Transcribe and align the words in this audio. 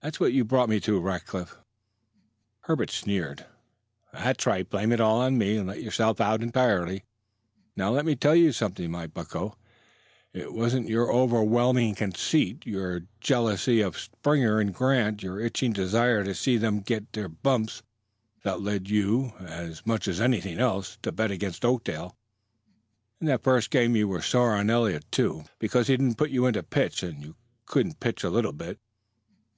That's 0.00 0.18
what 0.18 0.32
you 0.32 0.46
brought 0.46 0.70
me 0.70 0.80
to, 0.80 0.98
Rackliff." 0.98 1.58
Herbert 2.60 2.88
sneered. 2.90 3.44
"That's 4.14 4.46
right, 4.46 4.66
blame 4.66 4.92
it 4.92 4.98
all 5.02 5.20
on 5.20 5.36
me 5.36 5.58
and 5.58 5.66
let 5.68 5.82
yourself 5.82 6.22
out 6.22 6.42
entirely. 6.42 7.04
Now 7.76 7.90
let 7.90 8.06
me 8.06 8.16
tell 8.16 8.34
you 8.34 8.52
something, 8.52 8.90
my 8.90 9.06
bucko: 9.06 9.58
it 10.32 10.54
was 10.54 10.72
your 10.72 11.12
over 11.12 11.42
weening 11.44 11.94
conceit, 11.94 12.64
your 12.64 13.02
jealousy 13.20 13.82
of 13.82 13.98
Springer 13.98 14.58
and 14.58 14.72
Grant, 14.72 15.22
your 15.22 15.38
itching 15.38 15.74
desire 15.74 16.24
to 16.24 16.34
see 16.34 16.56
them 16.56 16.80
get 16.80 17.12
their 17.12 17.28
bumps, 17.28 17.82
that 18.44 18.62
led 18.62 18.88
you, 18.88 19.34
as 19.38 19.84
much 19.84 20.08
as 20.08 20.18
anything 20.18 20.58
else, 20.58 20.96
to 21.02 21.12
bet 21.12 21.30
against 21.30 21.62
Oakdale 21.62 22.16
in 23.20 23.26
that 23.26 23.42
first 23.42 23.68
game. 23.68 23.94
You 23.96 24.08
were 24.08 24.22
sore 24.22 24.52
on 24.54 24.70
Eliot, 24.70 25.04
too, 25.12 25.44
because 25.58 25.88
he 25.88 25.96
didn't 25.98 26.16
put 26.16 26.30
you 26.30 26.46
in 26.46 26.54
to 26.54 26.62
pitch 26.62 27.02
and 27.02 27.22
you 27.22 27.36
couldn't 27.66 28.00
pitch 28.00 28.24
a 28.24 28.30
little 28.30 28.52
bit. 28.54 28.78